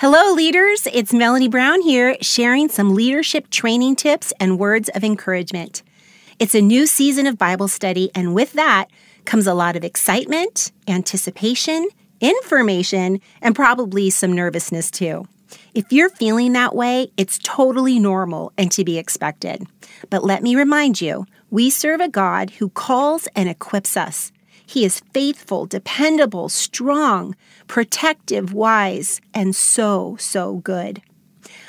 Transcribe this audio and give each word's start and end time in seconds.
Hello, 0.00 0.32
leaders. 0.32 0.88
It's 0.92 1.14
Melanie 1.14 1.46
Brown 1.46 1.80
here, 1.80 2.16
sharing 2.20 2.68
some 2.68 2.96
leadership 2.96 3.48
training 3.48 3.94
tips 3.94 4.32
and 4.40 4.58
words 4.58 4.88
of 4.88 5.04
encouragement. 5.04 5.84
It's 6.40 6.56
a 6.56 6.60
new 6.60 6.88
season 6.88 7.28
of 7.28 7.38
Bible 7.38 7.68
study, 7.68 8.10
and 8.12 8.34
with 8.34 8.54
that 8.54 8.86
comes 9.24 9.46
a 9.46 9.54
lot 9.54 9.76
of 9.76 9.84
excitement, 9.84 10.72
anticipation, 10.88 11.88
information, 12.20 13.20
and 13.40 13.54
probably 13.54 14.10
some 14.10 14.32
nervousness 14.32 14.90
too. 14.90 15.28
If 15.74 15.92
you're 15.92 16.10
feeling 16.10 16.54
that 16.54 16.74
way, 16.74 17.12
it's 17.16 17.38
totally 17.38 18.00
normal 18.00 18.52
and 18.58 18.72
to 18.72 18.84
be 18.84 18.98
expected. 18.98 19.64
But 20.10 20.24
let 20.24 20.42
me 20.42 20.56
remind 20.56 21.00
you, 21.00 21.24
we 21.50 21.70
serve 21.70 22.00
a 22.00 22.08
God 22.08 22.50
who 22.50 22.68
calls 22.70 23.28
and 23.36 23.48
equips 23.48 23.96
us. 23.96 24.32
He 24.74 24.84
is 24.84 25.02
faithful, 25.12 25.66
dependable, 25.66 26.48
strong, 26.48 27.36
protective, 27.68 28.52
wise, 28.52 29.20
and 29.32 29.54
so, 29.54 30.16
so 30.18 30.56
good. 30.56 31.00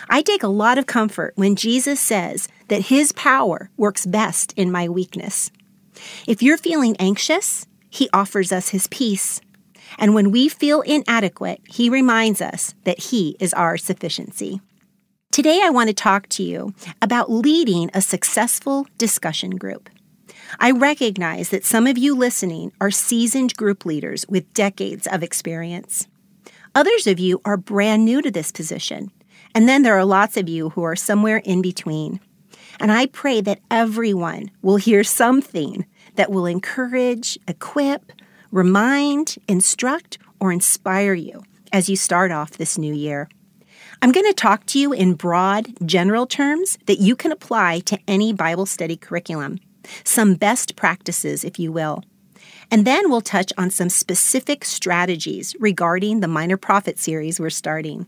I 0.09 0.23
take 0.23 0.41
a 0.41 0.47
lot 0.47 0.79
of 0.79 0.87
comfort 0.87 1.33
when 1.35 1.55
Jesus 1.55 1.99
says 1.99 2.47
that 2.69 2.87
his 2.87 3.11
power 3.11 3.69
works 3.77 4.07
best 4.07 4.53
in 4.53 4.71
my 4.71 4.89
weakness. 4.89 5.51
If 6.25 6.41
you're 6.41 6.57
feeling 6.57 6.95
anxious, 6.97 7.67
he 7.91 8.09
offers 8.11 8.51
us 8.51 8.69
his 8.69 8.87
peace. 8.87 9.39
And 9.99 10.15
when 10.15 10.31
we 10.31 10.49
feel 10.49 10.81
inadequate, 10.81 11.61
he 11.67 11.91
reminds 11.91 12.41
us 12.41 12.73
that 12.85 12.99
he 12.99 13.37
is 13.39 13.53
our 13.53 13.77
sufficiency. 13.77 14.61
Today, 15.31 15.61
I 15.63 15.69
want 15.69 15.89
to 15.89 15.93
talk 15.93 16.27
to 16.29 16.43
you 16.43 16.73
about 17.03 17.29
leading 17.29 17.91
a 17.93 18.01
successful 18.01 18.87
discussion 18.97 19.57
group. 19.57 19.91
I 20.59 20.71
recognize 20.71 21.49
that 21.49 21.65
some 21.65 21.87
of 21.87 21.97
you 21.97 22.15
listening 22.15 22.71
are 22.79 22.91
seasoned 22.91 23.55
group 23.55 23.85
leaders 23.85 24.25
with 24.27 24.53
decades 24.53 25.07
of 25.07 25.23
experience. 25.23 26.07
Others 26.73 27.07
of 27.07 27.19
you 27.19 27.41
are 27.45 27.57
brand 27.57 28.05
new 28.05 28.21
to 28.21 28.31
this 28.31 28.51
position. 28.51 29.11
And 29.53 29.69
then 29.69 29.83
there 29.83 29.97
are 29.97 30.05
lots 30.05 30.35
of 30.35 30.49
you 30.49 30.69
who 30.71 30.83
are 30.83 30.95
somewhere 30.95 31.37
in 31.37 31.61
between. 31.61 32.19
And 32.79 32.91
I 32.91 33.05
pray 33.05 33.39
that 33.41 33.61
everyone 33.71 34.51
will 34.61 34.75
hear 34.75 35.03
something 35.03 35.85
that 36.15 36.31
will 36.31 36.45
encourage, 36.45 37.39
equip, 37.47 38.11
remind, 38.51 39.37
instruct, 39.47 40.17
or 40.39 40.51
inspire 40.51 41.13
you 41.13 41.43
as 41.71 41.89
you 41.89 41.95
start 41.95 42.31
off 42.31 42.51
this 42.51 42.77
new 42.77 42.93
year. 42.93 43.29
I'm 44.01 44.11
going 44.11 44.25
to 44.25 44.33
talk 44.33 44.65
to 44.67 44.79
you 44.79 44.91
in 44.91 45.13
broad, 45.13 45.67
general 45.85 46.25
terms 46.25 46.77
that 46.85 46.99
you 46.99 47.15
can 47.15 47.31
apply 47.31 47.79
to 47.81 47.99
any 48.07 48.33
Bible 48.33 48.65
study 48.65 48.97
curriculum 48.97 49.59
some 50.03 50.35
best 50.35 50.75
practices, 50.75 51.43
if 51.43 51.59
you 51.59 51.71
will. 51.71 52.03
And 52.71 52.85
then 52.85 53.09
we'll 53.09 53.21
touch 53.21 53.53
on 53.57 53.69
some 53.69 53.89
specific 53.89 54.65
strategies 54.65 55.55
regarding 55.59 56.19
the 56.19 56.27
Minor 56.27 56.57
Prophet 56.57 56.97
series 56.97 57.39
we're 57.39 57.49
starting. 57.49 58.07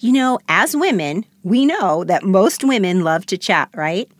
You 0.00 0.12
know, 0.12 0.38
as 0.48 0.76
women, 0.76 1.24
we 1.42 1.64
know 1.64 2.04
that 2.04 2.24
most 2.24 2.64
women 2.64 3.02
love 3.02 3.24
to 3.26 3.38
chat, 3.38 3.70
right? 3.74 4.10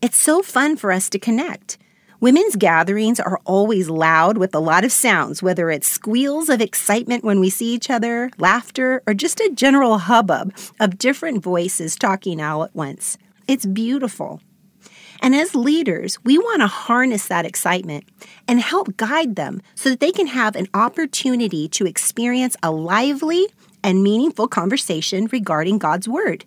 It's 0.00 0.18
so 0.18 0.42
fun 0.42 0.76
for 0.76 0.92
us 0.92 1.08
to 1.10 1.18
connect. 1.18 1.78
Women's 2.20 2.56
gatherings 2.56 3.20
are 3.20 3.40
always 3.44 3.90
loud 3.90 4.38
with 4.38 4.54
a 4.54 4.60
lot 4.60 4.84
of 4.84 4.92
sounds, 4.92 5.42
whether 5.42 5.70
it's 5.70 5.86
squeals 5.86 6.48
of 6.48 6.60
excitement 6.60 7.24
when 7.24 7.40
we 7.40 7.50
see 7.50 7.74
each 7.74 7.90
other, 7.90 8.30
laughter, 8.38 9.02
or 9.06 9.14
just 9.14 9.40
a 9.40 9.50
general 9.52 9.98
hubbub 9.98 10.54
of 10.80 10.98
different 10.98 11.42
voices 11.42 11.96
talking 11.96 12.40
all 12.40 12.64
at 12.64 12.74
once. 12.74 13.18
It's 13.46 13.66
beautiful. 13.66 14.40
And 15.20 15.34
as 15.34 15.54
leaders, 15.54 16.22
we 16.24 16.38
want 16.38 16.60
to 16.60 16.66
harness 16.66 17.28
that 17.28 17.46
excitement 17.46 18.04
and 18.46 18.60
help 18.60 18.96
guide 18.96 19.36
them 19.36 19.62
so 19.74 19.90
that 19.90 20.00
they 20.00 20.12
can 20.12 20.26
have 20.26 20.56
an 20.56 20.68
opportunity 20.74 21.68
to 21.68 21.86
experience 21.86 22.56
a 22.62 22.70
lively 22.70 23.46
and 23.82 24.02
meaningful 24.02 24.48
conversation 24.48 25.26
regarding 25.32 25.78
God's 25.78 26.08
Word. 26.08 26.44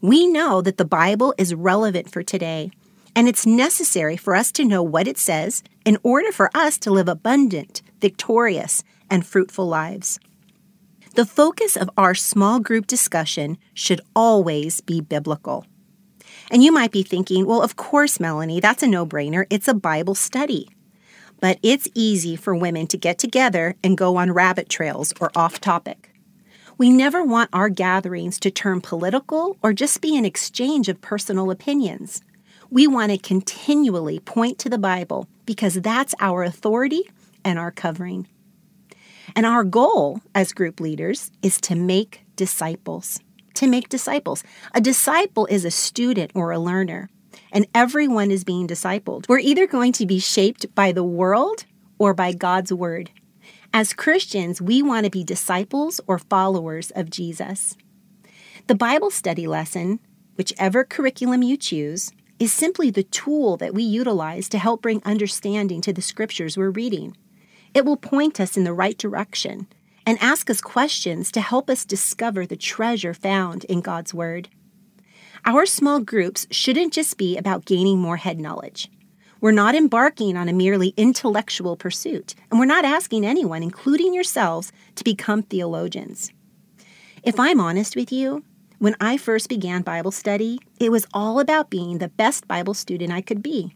We 0.00 0.26
know 0.26 0.60
that 0.60 0.76
the 0.76 0.84
Bible 0.84 1.34
is 1.38 1.54
relevant 1.54 2.10
for 2.10 2.22
today, 2.22 2.70
and 3.16 3.28
it's 3.28 3.46
necessary 3.46 4.16
for 4.16 4.34
us 4.34 4.52
to 4.52 4.64
know 4.64 4.82
what 4.82 5.08
it 5.08 5.18
says 5.18 5.62
in 5.84 5.98
order 6.02 6.32
for 6.32 6.50
us 6.54 6.76
to 6.78 6.90
live 6.90 7.08
abundant, 7.08 7.80
victorious, 8.00 8.82
and 9.08 9.26
fruitful 9.26 9.66
lives. 9.66 10.18
The 11.14 11.24
focus 11.24 11.76
of 11.76 11.88
our 11.96 12.14
small 12.14 12.58
group 12.58 12.88
discussion 12.88 13.56
should 13.72 14.00
always 14.16 14.80
be 14.80 15.00
biblical. 15.00 15.64
And 16.50 16.62
you 16.62 16.72
might 16.72 16.92
be 16.92 17.02
thinking, 17.02 17.46
well, 17.46 17.62
of 17.62 17.76
course, 17.76 18.20
Melanie, 18.20 18.60
that's 18.60 18.82
a 18.82 18.86
no 18.86 19.06
brainer. 19.06 19.46
It's 19.50 19.68
a 19.68 19.74
Bible 19.74 20.14
study. 20.14 20.68
But 21.40 21.58
it's 21.62 21.88
easy 21.94 22.36
for 22.36 22.54
women 22.54 22.86
to 22.88 22.96
get 22.96 23.18
together 23.18 23.76
and 23.82 23.98
go 23.98 24.16
on 24.16 24.32
rabbit 24.32 24.68
trails 24.68 25.12
or 25.20 25.30
off 25.34 25.60
topic. 25.60 26.10
We 26.76 26.90
never 26.90 27.22
want 27.22 27.50
our 27.52 27.68
gatherings 27.68 28.40
to 28.40 28.50
turn 28.50 28.80
political 28.80 29.56
or 29.62 29.72
just 29.72 30.00
be 30.00 30.16
an 30.16 30.24
exchange 30.24 30.88
of 30.88 31.00
personal 31.00 31.50
opinions. 31.50 32.22
We 32.70 32.86
want 32.86 33.12
to 33.12 33.18
continually 33.18 34.18
point 34.18 34.58
to 34.60 34.68
the 34.68 34.78
Bible 34.78 35.28
because 35.46 35.74
that's 35.74 36.14
our 36.18 36.42
authority 36.42 37.08
and 37.44 37.58
our 37.58 37.70
covering. 37.70 38.26
And 39.36 39.46
our 39.46 39.64
goal 39.64 40.20
as 40.34 40.52
group 40.52 40.80
leaders 40.80 41.30
is 41.42 41.60
to 41.62 41.74
make 41.74 42.22
disciples 42.36 43.20
to 43.54 43.66
make 43.66 43.88
disciples. 43.88 44.44
A 44.74 44.80
disciple 44.80 45.46
is 45.46 45.64
a 45.64 45.70
student 45.70 46.32
or 46.34 46.50
a 46.50 46.58
learner, 46.58 47.08
and 47.52 47.66
everyone 47.74 48.30
is 48.30 48.44
being 48.44 48.66
discipled. 48.66 49.28
We're 49.28 49.38
either 49.38 49.66
going 49.66 49.92
to 49.92 50.06
be 50.06 50.18
shaped 50.18 50.74
by 50.74 50.92
the 50.92 51.04
world 51.04 51.64
or 51.98 52.14
by 52.14 52.32
God's 52.32 52.72
word. 52.72 53.10
As 53.72 53.92
Christians, 53.92 54.62
we 54.62 54.82
want 54.82 55.04
to 55.04 55.10
be 55.10 55.24
disciples 55.24 56.00
or 56.06 56.18
followers 56.18 56.92
of 56.92 57.10
Jesus. 57.10 57.76
The 58.66 58.74
Bible 58.74 59.10
study 59.10 59.46
lesson, 59.46 60.00
whichever 60.36 60.84
curriculum 60.84 61.42
you 61.42 61.56
choose, 61.56 62.12
is 62.38 62.52
simply 62.52 62.90
the 62.90 63.02
tool 63.02 63.56
that 63.56 63.74
we 63.74 63.82
utilize 63.82 64.48
to 64.48 64.58
help 64.58 64.82
bring 64.82 65.02
understanding 65.04 65.80
to 65.80 65.92
the 65.92 66.02
scriptures 66.02 66.56
we're 66.56 66.70
reading. 66.70 67.16
It 67.74 67.84
will 67.84 67.96
point 67.96 68.40
us 68.40 68.56
in 68.56 68.64
the 68.64 68.72
right 68.72 68.96
direction 68.96 69.66
and 70.06 70.18
ask 70.20 70.50
us 70.50 70.60
questions 70.60 71.32
to 71.32 71.40
help 71.40 71.70
us 71.70 71.84
discover 71.84 72.46
the 72.46 72.56
treasure 72.56 73.14
found 73.14 73.64
in 73.64 73.80
God's 73.80 74.12
Word. 74.12 74.48
Our 75.44 75.66
small 75.66 76.00
groups 76.00 76.46
shouldn't 76.50 76.92
just 76.92 77.18
be 77.18 77.36
about 77.36 77.64
gaining 77.64 77.98
more 77.98 78.16
head 78.16 78.40
knowledge. 78.40 78.90
We're 79.40 79.52
not 79.52 79.74
embarking 79.74 80.36
on 80.36 80.48
a 80.48 80.54
merely 80.54 80.94
intellectual 80.96 81.76
pursuit, 81.76 82.34
and 82.50 82.58
we're 82.58 82.64
not 82.64 82.86
asking 82.86 83.26
anyone, 83.26 83.62
including 83.62 84.14
yourselves, 84.14 84.72
to 84.94 85.04
become 85.04 85.42
theologians. 85.42 86.32
If 87.22 87.38
I'm 87.38 87.60
honest 87.60 87.94
with 87.94 88.10
you, 88.10 88.42
when 88.78 88.96
I 89.00 89.18
first 89.18 89.48
began 89.48 89.82
Bible 89.82 90.10
study, 90.10 90.60
it 90.80 90.90
was 90.90 91.06
all 91.12 91.40
about 91.40 91.70
being 91.70 91.98
the 91.98 92.08
best 92.08 92.48
Bible 92.48 92.74
student 92.74 93.12
I 93.12 93.20
could 93.20 93.42
be. 93.42 93.74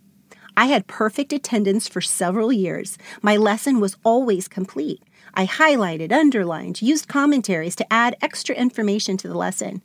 I 0.59 0.65
had 0.65 0.89
perfect 0.89 1.33
attendance 1.33 1.87
for 1.87 2.01
several 2.01 2.53
years. 2.53 2.99
My 3.23 3.37
lesson 3.37 3.79
was 3.79 3.97
always 4.03 4.49
complete. 4.49 5.01
I 5.33 5.47
highlighted, 5.47 6.11
underlined, 6.11 6.83
used 6.83 7.07
commentaries 7.07 7.77
to 7.77 7.93
add 7.93 8.17
extra 8.21 8.57
information 8.57 9.17
to 9.19 9.29
the 9.29 9.39
lesson. 9.39 9.83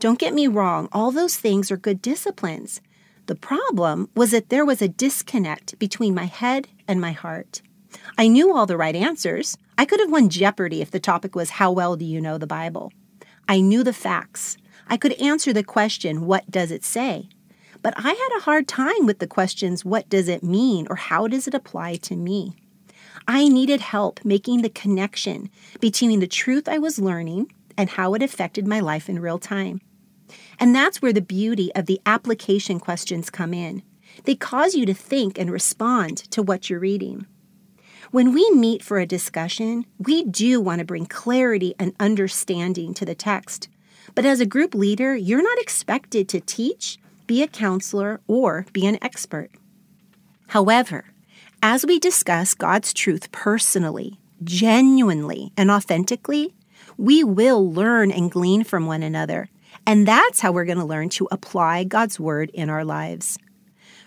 Don't 0.00 0.18
get 0.18 0.34
me 0.34 0.48
wrong, 0.48 0.88
all 0.90 1.12
those 1.12 1.36
things 1.36 1.70
are 1.70 1.76
good 1.76 2.02
disciplines. 2.02 2.80
The 3.26 3.36
problem 3.36 4.08
was 4.16 4.32
that 4.32 4.48
there 4.48 4.64
was 4.64 4.82
a 4.82 4.88
disconnect 4.88 5.78
between 5.78 6.16
my 6.16 6.24
head 6.26 6.66
and 6.88 7.00
my 7.00 7.12
heart. 7.12 7.62
I 8.18 8.26
knew 8.26 8.56
all 8.56 8.66
the 8.66 8.76
right 8.76 8.96
answers. 8.96 9.56
I 9.78 9.84
could 9.84 10.00
have 10.00 10.10
won 10.10 10.30
Jeopardy 10.30 10.82
if 10.82 10.90
the 10.90 10.98
topic 10.98 11.36
was 11.36 11.50
How 11.50 11.70
well 11.70 11.94
do 11.94 12.04
you 12.04 12.20
know 12.20 12.38
the 12.38 12.46
Bible? 12.48 12.92
I 13.48 13.60
knew 13.60 13.84
the 13.84 13.92
facts. 13.92 14.56
I 14.88 14.96
could 14.96 15.12
answer 15.12 15.52
the 15.52 15.62
question, 15.62 16.26
What 16.26 16.50
does 16.50 16.72
it 16.72 16.82
say? 16.82 17.28
But 17.82 17.94
I 17.96 18.08
had 18.10 18.36
a 18.36 18.42
hard 18.42 18.66
time 18.66 19.06
with 19.06 19.18
the 19.18 19.26
questions, 19.26 19.84
What 19.84 20.08
does 20.08 20.28
it 20.28 20.42
mean? 20.42 20.86
or 20.90 20.96
How 20.96 21.28
does 21.28 21.46
it 21.46 21.54
apply 21.54 21.96
to 21.96 22.16
me? 22.16 22.54
I 23.26 23.48
needed 23.48 23.80
help 23.80 24.24
making 24.24 24.62
the 24.62 24.70
connection 24.70 25.50
between 25.80 26.20
the 26.20 26.26
truth 26.26 26.68
I 26.68 26.78
was 26.78 26.98
learning 26.98 27.52
and 27.76 27.90
how 27.90 28.14
it 28.14 28.22
affected 28.22 28.66
my 28.66 28.80
life 28.80 29.08
in 29.08 29.20
real 29.20 29.38
time. 29.38 29.80
And 30.58 30.74
that's 30.74 31.00
where 31.00 31.12
the 31.12 31.20
beauty 31.20 31.70
of 31.74 31.86
the 31.86 32.00
application 32.04 32.80
questions 32.80 33.30
come 33.30 33.54
in. 33.54 33.82
They 34.24 34.34
cause 34.34 34.74
you 34.74 34.84
to 34.86 34.94
think 34.94 35.38
and 35.38 35.50
respond 35.50 36.16
to 36.30 36.42
what 36.42 36.68
you're 36.68 36.80
reading. 36.80 37.26
When 38.10 38.32
we 38.32 38.50
meet 38.50 38.82
for 38.82 38.98
a 38.98 39.06
discussion, 39.06 39.84
we 39.98 40.24
do 40.24 40.60
want 40.60 40.78
to 40.78 40.84
bring 40.84 41.06
clarity 41.06 41.74
and 41.78 41.94
understanding 42.00 42.94
to 42.94 43.04
the 43.04 43.14
text. 43.14 43.68
But 44.14 44.24
as 44.24 44.40
a 44.40 44.46
group 44.46 44.74
leader, 44.74 45.14
you're 45.14 45.42
not 45.42 45.58
expected 45.58 46.28
to 46.30 46.40
teach, 46.40 46.98
be 47.28 47.44
a 47.44 47.46
counselor, 47.46 48.20
or 48.26 48.66
be 48.72 48.84
an 48.86 48.98
expert. 49.00 49.52
However, 50.48 51.04
as 51.62 51.86
we 51.86 52.00
discuss 52.00 52.54
God's 52.54 52.92
truth 52.92 53.30
personally, 53.30 54.18
genuinely, 54.42 55.52
and 55.56 55.70
authentically, 55.70 56.54
we 56.96 57.22
will 57.22 57.72
learn 57.72 58.10
and 58.10 58.32
glean 58.32 58.64
from 58.64 58.86
one 58.86 59.04
another. 59.04 59.48
And 59.86 60.08
that's 60.08 60.40
how 60.40 60.50
we're 60.50 60.64
going 60.64 60.78
to 60.78 60.84
learn 60.84 61.08
to 61.10 61.28
apply 61.30 61.84
God's 61.84 62.18
word 62.18 62.50
in 62.54 62.68
our 62.70 62.84
lives. 62.84 63.38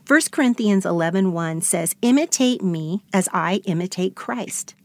1 0.08 0.32
Corinthians 0.32 0.86
11:1 0.86 1.62
says, 1.62 1.96
"Imitate 2.02 2.64
me 2.64 3.04
as 3.14 3.30
I 3.32 3.62
imitate 3.66 4.16
Christ." 4.16 4.76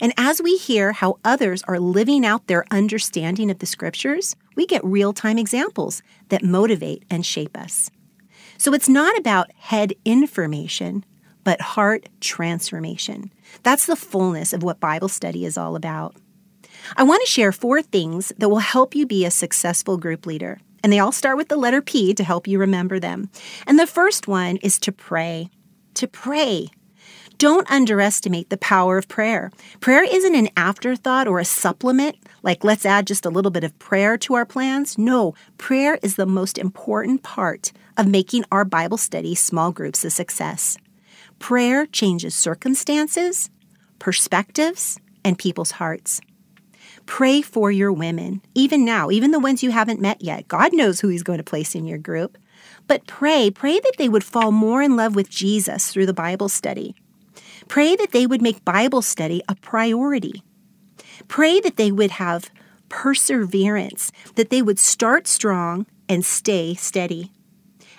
And 0.00 0.14
as 0.16 0.40
we 0.40 0.56
hear 0.56 0.92
how 0.92 1.18
others 1.24 1.62
are 1.64 1.78
living 1.78 2.24
out 2.24 2.46
their 2.46 2.64
understanding 2.70 3.50
of 3.50 3.58
the 3.58 3.66
scriptures, 3.66 4.36
we 4.56 4.66
get 4.66 4.84
real 4.84 5.12
time 5.12 5.38
examples 5.38 6.02
that 6.28 6.42
motivate 6.42 7.04
and 7.10 7.24
shape 7.24 7.56
us. 7.56 7.90
So 8.58 8.74
it's 8.74 8.88
not 8.88 9.16
about 9.18 9.50
head 9.56 9.94
information, 10.04 11.04
but 11.44 11.60
heart 11.60 12.08
transformation. 12.20 13.32
That's 13.62 13.86
the 13.86 13.96
fullness 13.96 14.52
of 14.52 14.62
what 14.62 14.80
Bible 14.80 15.08
study 15.08 15.44
is 15.44 15.56
all 15.56 15.76
about. 15.76 16.16
I 16.96 17.02
want 17.02 17.22
to 17.22 17.30
share 17.30 17.52
four 17.52 17.82
things 17.82 18.32
that 18.38 18.48
will 18.48 18.58
help 18.58 18.94
you 18.94 19.06
be 19.06 19.24
a 19.24 19.30
successful 19.30 19.96
group 19.96 20.26
leader. 20.26 20.60
And 20.82 20.92
they 20.92 20.98
all 20.98 21.12
start 21.12 21.36
with 21.36 21.48
the 21.48 21.56
letter 21.56 21.82
P 21.82 22.14
to 22.14 22.24
help 22.24 22.46
you 22.46 22.58
remember 22.58 22.98
them. 22.98 23.30
And 23.66 23.78
the 23.78 23.86
first 23.86 24.28
one 24.28 24.56
is 24.58 24.78
to 24.80 24.92
pray. 24.92 25.50
To 25.94 26.06
pray. 26.06 26.68
Don't 27.38 27.70
underestimate 27.70 28.50
the 28.50 28.58
power 28.58 28.98
of 28.98 29.08
prayer. 29.08 29.50
Prayer 29.80 30.04
isn't 30.04 30.34
an 30.34 30.48
afterthought 30.56 31.26
or 31.26 31.38
a 31.38 31.44
supplement, 31.44 32.16
like 32.42 32.64
let's 32.64 32.86
add 32.86 33.06
just 33.06 33.26
a 33.26 33.30
little 33.30 33.50
bit 33.50 33.64
of 33.64 33.78
prayer 33.78 34.16
to 34.18 34.34
our 34.34 34.46
plans. 34.46 34.98
No, 34.98 35.34
prayer 35.58 35.98
is 36.02 36.16
the 36.16 36.26
most 36.26 36.58
important 36.58 37.22
part 37.22 37.72
of 37.96 38.06
making 38.06 38.44
our 38.50 38.64
Bible 38.64 38.96
study 38.96 39.34
small 39.34 39.72
groups 39.72 40.04
a 40.04 40.10
success. 40.10 40.76
Prayer 41.38 41.86
changes 41.86 42.34
circumstances, 42.34 43.50
perspectives, 43.98 44.98
and 45.24 45.38
people's 45.38 45.72
hearts. 45.72 46.20
Pray 47.06 47.42
for 47.42 47.70
your 47.70 47.92
women, 47.92 48.42
even 48.54 48.84
now, 48.84 49.10
even 49.10 49.30
the 49.30 49.40
ones 49.40 49.62
you 49.62 49.70
haven't 49.70 50.00
met 50.00 50.22
yet. 50.22 50.48
God 50.48 50.72
knows 50.72 51.00
who 51.00 51.08
He's 51.08 51.22
going 51.22 51.38
to 51.38 51.44
place 51.44 51.74
in 51.74 51.86
your 51.86 51.98
group. 51.98 52.38
But 52.86 53.06
pray, 53.06 53.50
pray 53.50 53.80
that 53.80 53.94
they 53.98 54.08
would 54.08 54.24
fall 54.24 54.52
more 54.52 54.82
in 54.82 54.96
love 54.96 55.14
with 55.14 55.28
Jesus 55.28 55.90
through 55.90 56.06
the 56.06 56.14
Bible 56.14 56.48
study. 56.48 56.94
Pray 57.68 57.96
that 57.96 58.12
they 58.12 58.26
would 58.26 58.42
make 58.42 58.64
Bible 58.64 59.02
study 59.02 59.42
a 59.48 59.54
priority. 59.54 60.42
Pray 61.28 61.60
that 61.60 61.76
they 61.76 61.92
would 61.92 62.12
have 62.12 62.50
perseverance, 62.88 64.12
that 64.34 64.50
they 64.50 64.62
would 64.62 64.78
start 64.78 65.26
strong 65.26 65.86
and 66.08 66.24
stay 66.24 66.74
steady. 66.74 67.32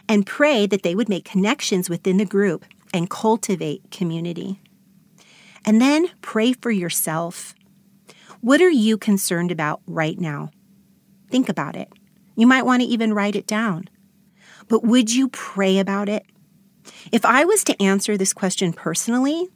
And 0.07 0.25
pray 0.25 0.67
that 0.67 0.83
they 0.83 0.95
would 0.95 1.09
make 1.09 1.23
connections 1.25 1.89
within 1.89 2.17
the 2.17 2.25
group 2.25 2.65
and 2.93 3.09
cultivate 3.09 3.89
community. 3.91 4.59
And 5.65 5.81
then 5.81 6.09
pray 6.21 6.53
for 6.53 6.71
yourself. 6.71 7.55
What 8.41 8.61
are 8.61 8.69
you 8.69 8.97
concerned 8.97 9.51
about 9.51 9.81
right 9.85 10.19
now? 10.19 10.49
Think 11.29 11.47
about 11.47 11.75
it. 11.75 11.89
You 12.35 12.47
might 12.47 12.65
want 12.65 12.81
to 12.81 12.87
even 12.87 13.13
write 13.13 13.35
it 13.35 13.47
down. 13.47 13.87
But 14.67 14.83
would 14.83 15.13
you 15.13 15.29
pray 15.29 15.79
about 15.79 16.09
it? 16.09 16.25
If 17.11 17.23
I 17.23 17.45
was 17.45 17.63
to 17.65 17.81
answer 17.81 18.17
this 18.17 18.33
question 18.33 18.73
personally, 18.73 19.47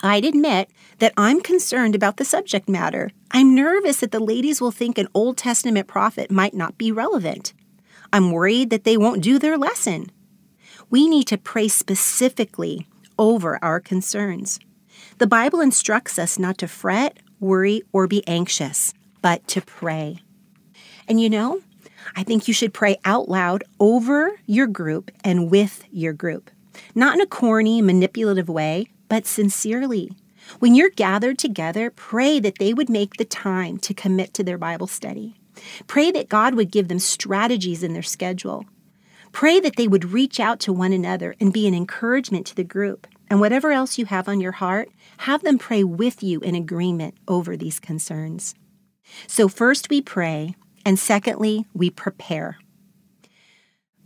I'd 0.00 0.24
admit 0.24 0.70
that 0.98 1.12
I'm 1.16 1.40
concerned 1.40 1.94
about 1.94 2.18
the 2.18 2.24
subject 2.24 2.68
matter. 2.68 3.10
I'm 3.32 3.54
nervous 3.54 4.00
that 4.00 4.12
the 4.12 4.20
ladies 4.20 4.60
will 4.60 4.70
think 4.70 4.96
an 4.96 5.08
Old 5.12 5.36
Testament 5.36 5.88
prophet 5.88 6.30
might 6.30 6.54
not 6.54 6.78
be 6.78 6.92
relevant. 6.92 7.52
I'm 8.12 8.30
worried 8.30 8.70
that 8.70 8.84
they 8.84 8.96
won't 8.96 9.22
do 9.22 9.38
their 9.38 9.58
lesson. 9.58 10.06
We 10.88 11.08
need 11.08 11.26
to 11.28 11.36
pray 11.36 11.68
specifically 11.68 12.86
over 13.18 13.58
our 13.62 13.80
concerns. 13.80 14.60
The 15.18 15.26
Bible 15.26 15.60
instructs 15.60 16.18
us 16.18 16.38
not 16.38 16.58
to 16.58 16.68
fret, 16.68 17.18
worry, 17.40 17.82
or 17.92 18.06
be 18.06 18.26
anxious, 18.28 18.94
but 19.20 19.46
to 19.48 19.60
pray. 19.60 20.20
And 21.08 21.20
you 21.20 21.28
know, 21.28 21.60
I 22.16 22.22
think 22.22 22.46
you 22.46 22.54
should 22.54 22.72
pray 22.72 22.96
out 23.04 23.28
loud 23.28 23.64
over 23.80 24.40
your 24.46 24.66
group 24.66 25.10
and 25.24 25.50
with 25.50 25.84
your 25.90 26.12
group. 26.12 26.50
Not 26.94 27.14
in 27.14 27.20
a 27.20 27.26
corny, 27.26 27.82
manipulative 27.82 28.48
way, 28.48 28.86
but 29.08 29.26
sincerely. 29.26 30.10
When 30.58 30.74
you're 30.74 30.90
gathered 30.90 31.38
together, 31.38 31.90
pray 31.90 32.40
that 32.40 32.58
they 32.58 32.72
would 32.72 32.88
make 32.88 33.16
the 33.16 33.24
time 33.24 33.78
to 33.78 33.94
commit 33.94 34.34
to 34.34 34.44
their 34.44 34.58
Bible 34.58 34.86
study. 34.86 35.36
Pray 35.86 36.10
that 36.12 36.28
God 36.28 36.54
would 36.54 36.70
give 36.70 36.88
them 36.88 36.98
strategies 36.98 37.82
in 37.82 37.92
their 37.92 38.02
schedule. 38.02 38.64
Pray 39.32 39.60
that 39.60 39.76
they 39.76 39.88
would 39.88 40.12
reach 40.12 40.40
out 40.40 40.58
to 40.60 40.72
one 40.72 40.92
another 40.92 41.34
and 41.40 41.52
be 41.52 41.66
an 41.66 41.74
encouragement 41.74 42.46
to 42.46 42.54
the 42.54 42.64
group. 42.64 43.06
And 43.30 43.40
whatever 43.40 43.72
else 43.72 43.98
you 43.98 44.06
have 44.06 44.28
on 44.28 44.40
your 44.40 44.52
heart, 44.52 44.88
have 45.18 45.42
them 45.42 45.58
pray 45.58 45.84
with 45.84 46.22
you 46.22 46.40
in 46.40 46.54
agreement 46.54 47.14
over 47.26 47.56
these 47.56 47.78
concerns. 47.78 48.54
So, 49.26 49.48
first 49.48 49.90
we 49.90 50.00
pray, 50.00 50.54
and 50.84 50.98
secondly, 50.98 51.66
we 51.74 51.90
prepare. 51.90 52.58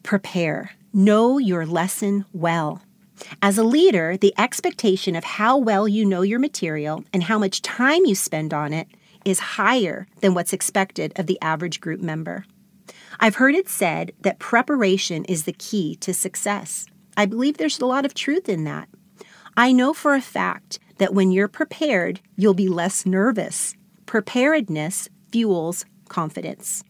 Prepare. 0.02 0.72
Know 0.92 1.38
your 1.38 1.66
lesson 1.66 2.24
well. 2.32 2.82
As 3.40 3.58
a 3.58 3.64
leader, 3.64 4.16
the 4.16 4.34
expectation 4.38 5.16
of 5.16 5.24
how 5.24 5.56
well 5.56 5.88
you 5.88 6.04
know 6.04 6.22
your 6.22 6.38
material 6.38 7.04
and 7.12 7.24
how 7.24 7.38
much 7.38 7.62
time 7.62 8.04
you 8.04 8.14
spend 8.14 8.52
on 8.52 8.72
it 8.72 8.88
is 9.24 9.38
higher 9.38 10.06
than 10.20 10.34
what's 10.34 10.52
expected 10.52 11.12
of 11.16 11.26
the 11.26 11.40
average 11.40 11.80
group 11.80 12.00
member. 12.00 12.44
I've 13.20 13.36
heard 13.36 13.54
it 13.54 13.68
said 13.68 14.12
that 14.20 14.38
preparation 14.38 15.24
is 15.26 15.44
the 15.44 15.52
key 15.52 15.96
to 15.96 16.12
success. 16.12 16.86
I 17.16 17.26
believe 17.26 17.56
there's 17.56 17.78
a 17.80 17.86
lot 17.86 18.04
of 18.04 18.14
truth 18.14 18.48
in 18.48 18.64
that. 18.64 18.88
I 19.56 19.72
know 19.72 19.92
for 19.92 20.14
a 20.14 20.20
fact 20.20 20.78
that 20.98 21.14
when 21.14 21.30
you're 21.30 21.48
prepared, 21.48 22.20
you'll 22.36 22.54
be 22.54 22.68
less 22.68 23.04
nervous. 23.04 23.74
Preparedness 24.06 25.08
fuels 25.30 25.84
confidence. 26.08 26.82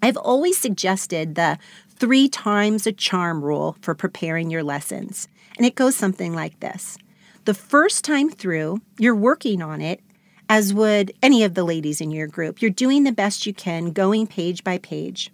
I've 0.00 0.16
always 0.16 0.58
suggested 0.58 1.34
the 1.34 1.58
three 1.88 2.28
times 2.28 2.86
a 2.86 2.92
charm 2.92 3.44
rule 3.44 3.76
for 3.82 3.94
preparing 3.94 4.50
your 4.50 4.62
lessons. 4.62 5.28
And 5.56 5.66
it 5.66 5.74
goes 5.74 5.96
something 5.96 6.34
like 6.34 6.60
this 6.60 6.96
The 7.44 7.54
first 7.54 8.04
time 8.04 8.30
through, 8.30 8.80
you're 8.98 9.14
working 9.14 9.62
on 9.62 9.80
it, 9.80 10.00
as 10.48 10.74
would 10.74 11.12
any 11.22 11.44
of 11.44 11.54
the 11.54 11.64
ladies 11.64 12.00
in 12.00 12.10
your 12.10 12.26
group. 12.26 12.60
You're 12.60 12.70
doing 12.70 13.04
the 13.04 13.12
best 13.12 13.46
you 13.46 13.54
can, 13.54 13.92
going 13.92 14.26
page 14.26 14.64
by 14.64 14.78
page. 14.78 15.30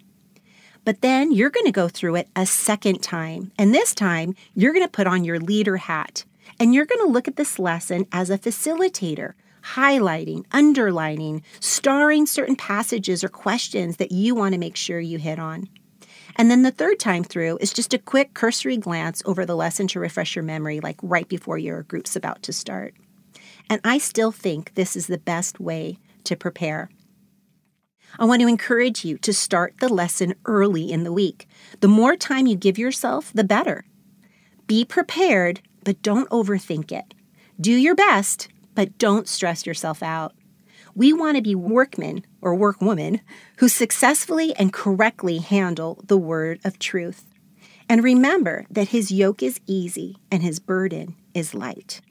But 0.85 1.01
then 1.01 1.31
you're 1.31 1.49
going 1.49 1.65
to 1.65 1.71
go 1.71 1.87
through 1.87 2.15
it 2.15 2.29
a 2.35 2.45
second 2.45 3.03
time. 3.03 3.51
And 3.57 3.73
this 3.73 3.93
time, 3.93 4.35
you're 4.55 4.73
going 4.73 4.85
to 4.85 4.91
put 4.91 5.07
on 5.07 5.23
your 5.23 5.39
leader 5.39 5.77
hat. 5.77 6.23
And 6.59 6.73
you're 6.73 6.85
going 6.85 7.05
to 7.05 7.11
look 7.11 7.27
at 7.27 7.35
this 7.35 7.59
lesson 7.59 8.07
as 8.11 8.29
a 8.29 8.37
facilitator, 8.37 9.33
highlighting, 9.75 10.45
underlining, 10.51 11.43
starring 11.59 12.25
certain 12.25 12.55
passages 12.55 13.23
or 13.23 13.29
questions 13.29 13.97
that 13.97 14.11
you 14.11 14.35
want 14.35 14.53
to 14.53 14.59
make 14.59 14.75
sure 14.75 14.99
you 14.99 15.17
hit 15.17 15.37
on. 15.37 15.69
And 16.39 16.49
then 16.49 16.61
the 16.61 16.71
third 16.71 16.99
time 16.99 17.25
through 17.25 17.57
is 17.59 17.73
just 17.73 17.93
a 17.93 17.97
quick 17.99 18.33
cursory 18.33 18.77
glance 18.77 19.21
over 19.25 19.45
the 19.45 19.57
lesson 19.57 19.87
to 19.87 19.99
refresh 19.99 20.37
your 20.37 20.43
memory, 20.43 20.79
like 20.79 20.97
right 21.03 21.27
before 21.27 21.57
your 21.57 21.83
group's 21.83 22.15
about 22.15 22.41
to 22.43 22.53
start. 22.53 22.93
And 23.69 23.81
I 23.83 23.97
still 23.97 24.31
think 24.31 24.73
this 24.75 24.95
is 24.95 25.07
the 25.07 25.17
best 25.17 25.59
way 25.59 25.99
to 26.23 26.37
prepare. 26.37 26.89
I 28.17 28.23
want 28.23 28.41
to 28.41 28.47
encourage 28.47 29.03
you 29.03 29.17
to 29.17 29.33
start 29.33 29.75
the 29.81 29.89
lesson 29.89 30.33
early 30.45 30.89
in 30.89 31.03
the 31.03 31.11
week. 31.11 31.45
The 31.81 31.89
more 31.89 32.15
time 32.15 32.47
you 32.47 32.55
give 32.55 32.77
yourself, 32.77 33.33
the 33.33 33.43
better. 33.43 33.83
Be 34.65 34.85
prepared, 34.85 35.59
but 35.83 36.01
don't 36.01 36.29
overthink 36.29 36.93
it. 36.93 37.13
Do 37.59 37.73
your 37.73 37.95
best, 37.95 38.47
but 38.75 38.97
don't 38.97 39.27
stress 39.27 39.65
yourself 39.65 40.01
out. 40.01 40.35
We 40.99 41.13
want 41.13 41.37
to 41.37 41.41
be 41.41 41.55
workmen 41.55 42.25
or 42.41 42.53
workwomen 42.53 43.21
who 43.59 43.69
successfully 43.69 44.53
and 44.57 44.73
correctly 44.73 45.37
handle 45.37 46.03
the 46.05 46.17
word 46.17 46.59
of 46.65 46.77
truth. 46.77 47.23
And 47.87 48.03
remember 48.03 48.65
that 48.69 48.89
his 48.89 49.09
yoke 49.09 49.41
is 49.41 49.61
easy 49.65 50.17
and 50.29 50.43
his 50.43 50.59
burden 50.59 51.15
is 51.33 51.53
light. 51.53 52.01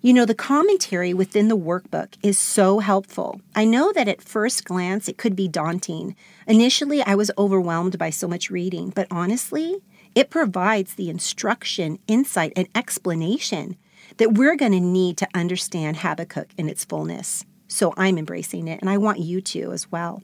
You 0.00 0.14
know, 0.14 0.24
the 0.24 0.34
commentary 0.34 1.12
within 1.12 1.48
the 1.48 1.56
workbook 1.56 2.14
is 2.22 2.38
so 2.38 2.78
helpful. 2.78 3.42
I 3.54 3.66
know 3.66 3.92
that 3.92 4.08
at 4.08 4.22
first 4.22 4.64
glance 4.64 5.06
it 5.06 5.18
could 5.18 5.36
be 5.36 5.46
daunting. 5.46 6.16
Initially, 6.46 7.02
I 7.02 7.14
was 7.14 7.30
overwhelmed 7.36 7.98
by 7.98 8.08
so 8.08 8.26
much 8.26 8.50
reading, 8.50 8.88
but 8.88 9.06
honestly, 9.10 9.82
it 10.14 10.30
provides 10.30 10.94
the 10.94 11.10
instruction, 11.10 11.98
insight, 12.06 12.54
and 12.56 12.68
explanation 12.74 13.76
that 14.16 14.34
we're 14.34 14.56
going 14.56 14.72
to 14.72 14.80
need 14.80 15.16
to 15.18 15.28
understand 15.34 15.98
Habakkuk 15.98 16.50
in 16.56 16.68
its 16.68 16.84
fullness. 16.84 17.44
So 17.68 17.92
I'm 17.96 18.18
embracing 18.18 18.68
it, 18.68 18.80
and 18.80 18.90
I 18.90 18.98
want 18.98 19.18
you 19.18 19.40
to 19.40 19.72
as 19.72 19.90
well. 19.90 20.22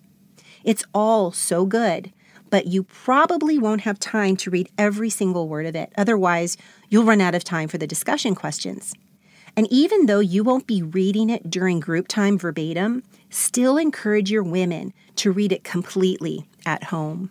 It's 0.64 0.84
all 0.94 1.32
so 1.32 1.64
good, 1.64 2.12
but 2.50 2.66
you 2.66 2.82
probably 2.82 3.58
won't 3.58 3.82
have 3.82 3.98
time 3.98 4.36
to 4.38 4.50
read 4.50 4.70
every 4.76 5.10
single 5.10 5.48
word 5.48 5.66
of 5.66 5.74
it. 5.74 5.92
Otherwise, 5.96 6.56
you'll 6.88 7.04
run 7.04 7.20
out 7.20 7.34
of 7.34 7.44
time 7.44 7.68
for 7.68 7.78
the 7.78 7.86
discussion 7.86 8.34
questions. 8.34 8.92
And 9.56 9.66
even 9.70 10.06
though 10.06 10.20
you 10.20 10.44
won't 10.44 10.66
be 10.66 10.82
reading 10.82 11.30
it 11.30 11.50
during 11.50 11.80
group 11.80 12.08
time 12.08 12.38
verbatim, 12.38 13.02
still 13.30 13.76
encourage 13.76 14.30
your 14.30 14.42
women 14.42 14.92
to 15.16 15.32
read 15.32 15.52
it 15.52 15.64
completely 15.64 16.46
at 16.64 16.84
home. 16.84 17.30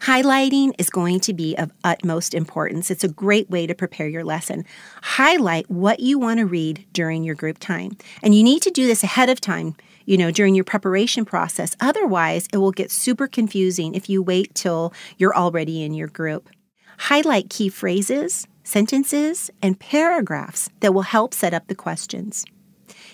Highlighting 0.00 0.72
is 0.78 0.88
going 0.88 1.20
to 1.20 1.34
be 1.34 1.54
of 1.56 1.72
utmost 1.84 2.32
importance. 2.32 2.90
It's 2.90 3.04
a 3.04 3.08
great 3.08 3.50
way 3.50 3.66
to 3.66 3.74
prepare 3.74 4.08
your 4.08 4.24
lesson. 4.24 4.64
Highlight 5.02 5.70
what 5.70 6.00
you 6.00 6.18
want 6.18 6.38
to 6.38 6.46
read 6.46 6.86
during 6.94 7.22
your 7.22 7.34
group 7.34 7.58
time. 7.58 7.98
And 8.22 8.34
you 8.34 8.42
need 8.42 8.62
to 8.62 8.70
do 8.70 8.86
this 8.86 9.04
ahead 9.04 9.28
of 9.28 9.42
time, 9.42 9.76
you 10.06 10.16
know, 10.16 10.30
during 10.30 10.54
your 10.54 10.64
preparation 10.64 11.26
process. 11.26 11.76
Otherwise, 11.80 12.48
it 12.50 12.56
will 12.56 12.72
get 12.72 12.90
super 12.90 13.26
confusing 13.26 13.94
if 13.94 14.08
you 14.08 14.22
wait 14.22 14.54
till 14.54 14.94
you're 15.18 15.36
already 15.36 15.82
in 15.82 15.92
your 15.92 16.08
group. 16.08 16.48
Highlight 16.96 17.50
key 17.50 17.68
phrases, 17.68 18.46
sentences, 18.64 19.50
and 19.60 19.78
paragraphs 19.78 20.70
that 20.80 20.94
will 20.94 21.02
help 21.02 21.34
set 21.34 21.52
up 21.52 21.68
the 21.68 21.74
questions. 21.74 22.46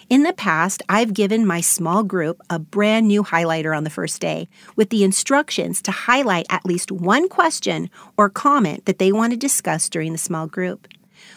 In 0.08 0.22
the 0.22 0.32
past, 0.32 0.84
I've 0.88 1.14
given 1.14 1.44
my 1.44 1.60
small 1.60 2.04
group 2.04 2.40
a 2.48 2.60
brand 2.60 3.08
new 3.08 3.24
highlighter 3.24 3.76
on 3.76 3.82
the 3.82 3.90
first 3.90 4.20
day 4.20 4.48
with 4.76 4.90
the 4.90 5.02
instructions 5.02 5.82
to 5.82 5.90
highlight 5.90 6.46
at 6.48 6.64
least 6.64 6.92
one 6.92 7.28
question 7.28 7.90
or 8.16 8.30
comment 8.30 8.84
that 8.84 9.00
they 9.00 9.10
want 9.10 9.32
to 9.32 9.36
discuss 9.36 9.88
during 9.88 10.12
the 10.12 10.18
small 10.18 10.46
group. 10.46 10.86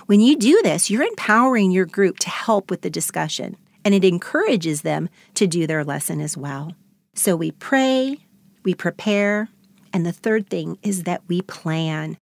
When 0.06 0.22
you 0.22 0.36
do 0.36 0.62
this, 0.62 0.88
you're 0.88 1.02
empowering 1.02 1.72
your 1.72 1.88
group 1.88 2.20
to 2.20 2.30
help 2.30 2.70
with 2.70 2.82
the 2.82 2.92
discussion, 2.92 3.58
and 3.84 3.96
it 3.96 4.06
encourages 4.06 4.84
them 4.84 5.10
to 5.34 5.48
do 5.48 5.66
their 5.66 5.84
lesson 5.84 6.22
as 6.22 6.38
well. 6.38 6.76
So 7.16 7.36
we 7.36 7.50
pray, 7.50 8.20
we 8.62 8.76
prepare, 8.76 9.50
and 9.92 10.06
the 10.06 10.12
third 10.12 10.48
thing 10.48 10.78
is 10.84 11.04
that 11.04 11.24
we 11.28 11.42
plan. 11.42 12.18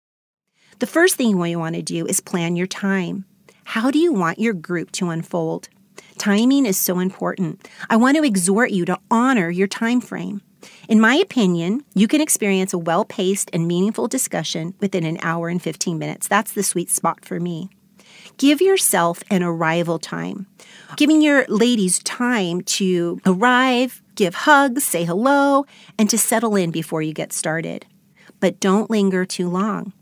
The 0.79 0.87
first 0.87 1.17
thing 1.17 1.45
you 1.45 1.59
want 1.59 1.75
to 1.75 1.83
do 1.83 2.07
is 2.07 2.21
plan 2.21 2.55
your 2.55 2.69
time. 2.69 3.25
How 3.65 3.91
do 3.91 3.99
you 3.99 4.13
want 4.13 4.39
your 4.39 4.55
group 4.55 4.93
to 4.93 5.11
unfold? 5.11 5.71
Timing 6.19 6.67
is 6.67 6.79
so 6.79 6.99
important. 6.99 7.69
I 7.91 7.97
want 7.97 8.17
to 8.17 8.25
exhort 8.25 8.71
you 8.71 8.85
to 8.87 8.99
honor 9.11 9.51
your 9.51 9.69
time 9.69 10.01
frame. 10.01 10.41
In 10.89 11.01
my 11.01 11.15
opinion, 11.17 11.85
you 11.95 12.09
can 12.09 12.21
experience 12.21 12.73
a 12.73 12.79
well 12.79 13.05
paced 13.05 13.51
and 13.53 13.69
meaningful 13.69 14.09
discussion 14.09 14.75
within 14.81 15.05
an 15.05 15.19
hour 15.23 15.49
and 15.49 15.63
15 15.63 15.99
minutes. 15.99 16.27
That's 16.27 16.53
the 16.53 16.63
sweet 16.63 16.91
spot 16.91 17.25
for 17.25 17.39
me. 17.39 17.69
Give 18.39 18.61
yourself 18.61 19.23
an 19.31 19.43
arrival 19.43 19.99
time. 19.99 20.47
Giving 20.97 21.23
your 21.23 21.45
ladies 21.49 21.99
time 22.01 22.63
to 22.63 23.21
arrive, 23.27 24.03
give 24.15 24.35
hugs, 24.35 24.85
say 24.85 25.05
hello, 25.05 25.67
and 25.99 26.09
to 26.11 26.19
settle 26.19 26.57
in 26.57 26.71
before 26.71 27.03
you 27.03 27.13
get 27.13 27.33
started. 27.33 27.87
But 28.41 28.61
don't 28.61 28.91
linger 28.91 29.25
too 29.25 29.49
long. 29.49 29.93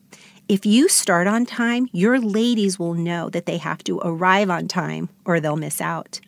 If 0.47 0.67
you 0.67 0.91
start 0.91 1.27
on 1.27 1.47
time, 1.47 1.89
your 1.91 2.21
ladies 2.21 2.79
will 2.79 2.93
know 2.93 3.31
that 3.31 3.47
they 3.47 3.57
have 3.57 3.83
to 3.85 3.99
arrive 4.05 4.51
on 4.51 4.69
time 4.69 5.09
or 5.25 5.41
they'll 5.41 5.57
miss 5.57 5.81
out. 5.81 6.21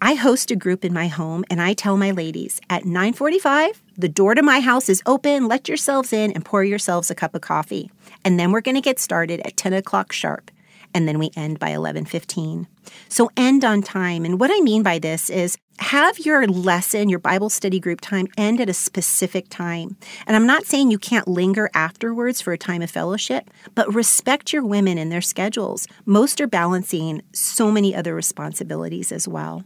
I 0.00 0.14
host 0.14 0.50
a 0.50 0.56
group 0.56 0.84
in 0.84 0.92
my 0.92 1.06
home 1.06 1.44
and 1.48 1.62
I 1.62 1.74
tell 1.74 1.96
my 1.96 2.10
ladies 2.10 2.60
at 2.68 2.82
9:45 2.82 3.80
the 3.96 4.08
door 4.08 4.34
to 4.34 4.42
my 4.42 4.58
house 4.58 4.88
is 4.88 5.04
open. 5.06 5.46
Let 5.46 5.68
yourselves 5.68 6.12
in 6.12 6.32
and 6.32 6.44
pour 6.44 6.64
yourselves 6.64 7.12
a 7.12 7.14
cup 7.14 7.36
of 7.36 7.42
coffee. 7.42 7.92
And 8.24 8.40
then 8.40 8.50
we're 8.50 8.60
going 8.60 8.74
to 8.74 8.80
get 8.80 8.98
started 8.98 9.40
at 9.44 9.56
10 9.56 9.72
o'clock 9.72 10.10
sharp. 10.10 10.50
And 10.94 11.08
then 11.08 11.18
we 11.18 11.30
end 11.36 11.58
by 11.58 11.70
11:15. 11.70 12.66
So 13.08 13.30
end 13.36 13.64
on 13.64 13.82
time. 13.82 14.24
And 14.24 14.38
what 14.38 14.50
I 14.52 14.60
mean 14.60 14.82
by 14.82 14.98
this 14.98 15.30
is 15.30 15.56
have 15.78 16.18
your 16.18 16.46
lesson, 16.46 17.08
your 17.08 17.18
Bible 17.18 17.50
study 17.50 17.80
group 17.80 18.00
time 18.00 18.28
end 18.36 18.60
at 18.60 18.68
a 18.68 18.74
specific 18.74 19.48
time. 19.48 19.96
And 20.26 20.36
I'm 20.36 20.46
not 20.46 20.66
saying 20.66 20.90
you 20.90 20.98
can't 20.98 21.26
linger 21.26 21.70
afterwards 21.74 22.40
for 22.40 22.52
a 22.52 22.58
time 22.58 22.82
of 22.82 22.90
fellowship, 22.90 23.50
but 23.74 23.92
respect 23.92 24.52
your 24.52 24.64
women 24.64 24.98
and 24.98 25.10
their 25.10 25.20
schedules. 25.20 25.86
Most 26.04 26.40
are 26.40 26.46
balancing 26.46 27.22
so 27.32 27.70
many 27.70 27.94
other 27.94 28.14
responsibilities 28.14 29.12
as 29.12 29.26
well. 29.26 29.64